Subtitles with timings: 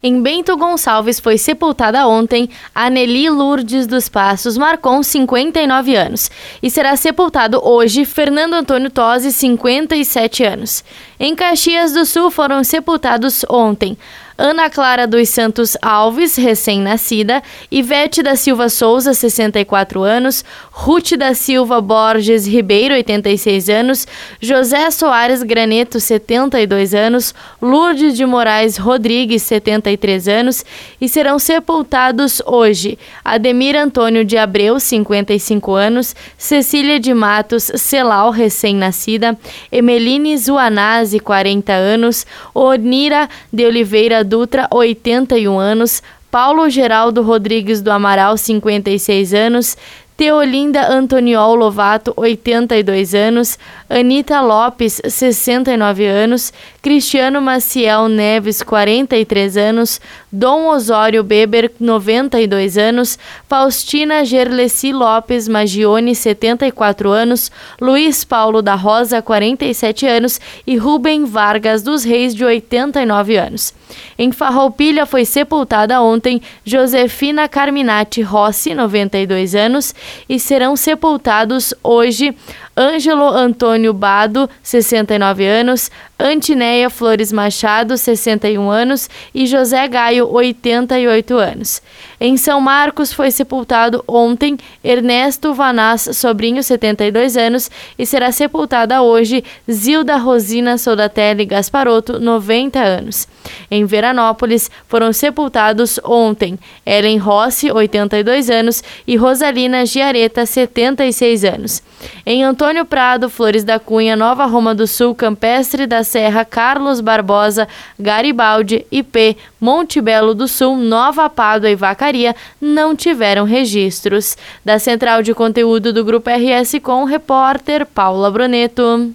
[0.00, 6.30] Em Bento Gonçalves foi sepultada ontem a Nelly Lourdes dos Passos Marcon, 59 anos,
[6.62, 10.84] e será sepultado hoje Fernando Antônio Tosi, 57 anos.
[11.18, 13.98] Em Caxias do Sul foram sepultados ontem
[14.40, 17.42] Ana Clara dos Santos Alves, recém-nascida,
[17.72, 24.06] Ivete da Silva Souza, 64 anos, Ruth da Silva Borges Ribeiro, 86 anos,
[24.40, 30.64] José Soares Graneto, 72 anos, Lourdes de Moraes Rodrigues, 73 anos,
[31.00, 39.36] e serão sepultados hoje Ademir Antônio de Abreu, 55 anos, Cecília de Matos Celal, recém-nascida,
[39.72, 48.36] Emeline Zuanazzi, 40 anos, Onira de Oliveira Dutra, 81 anos, Paulo Geraldo Rodrigues do Amaral,
[48.36, 49.76] 56 anos,
[50.18, 53.56] Teolinda Antoniol Lovato, 82 anos,
[53.88, 60.00] Anita Lopes, 69 anos, Cristiano Maciel Neves, 43 anos,
[60.32, 63.16] Dom Osório Beber, 92 anos,
[63.48, 70.40] Faustina Gerleci Lopes Magione, 74 anos, Luiz Paulo da Rosa, 47 anos.
[70.66, 73.72] E Rubem Vargas dos Reis, de 89 anos.
[74.18, 79.94] Em Farroupilha foi sepultada ontem Josefina Carminati Rossi, 92 anos,
[80.28, 82.34] e serão sepultados hoje
[82.78, 91.82] Ângelo Antônio Bado, 69 anos, Antineia Flores Machado, 61 anos e José Gaio, 88 anos.
[92.20, 99.42] Em São Marcos foi sepultado ontem Ernesto Vanás Sobrinho, 72 anos, e será sepultada hoje
[99.70, 103.26] Zilda Rosina Soldatelli Gasparotto, 90 anos.
[103.70, 111.82] Em Veranópolis foram sepultados ontem Ellen Rossi, 82 anos, e Rosalina Giareta, 76 anos.
[112.24, 117.66] Em Antônio Prado, Flores da Cunha, Nova Roma do Sul, Campestre da Serra, Carlos Barbosa,
[117.98, 124.36] Garibaldi, IP, Monte Belo do Sul, Nova Pádua e Vacaria não tiveram registros.
[124.64, 129.12] Da central de conteúdo do Grupo RS com o repórter Paula Broneto.